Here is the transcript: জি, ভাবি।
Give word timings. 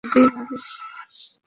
জি, 0.03 0.21
ভাবি। 0.27 0.55